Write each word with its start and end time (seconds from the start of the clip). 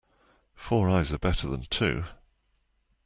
Four 0.55 0.89
eyes 0.89 1.13
are 1.13 1.19
better 1.19 1.47
than 1.47 1.67
two. 1.69 2.05